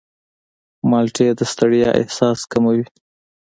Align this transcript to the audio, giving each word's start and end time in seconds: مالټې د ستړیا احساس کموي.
مالټې 0.89 1.27
د 1.39 1.41
ستړیا 1.51 1.89
احساس 2.01 2.39
کموي. 2.51 2.83